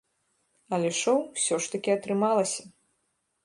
[0.77, 2.61] Але шоў усё ж такі атрымалася.